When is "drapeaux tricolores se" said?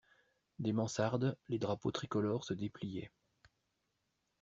1.59-2.55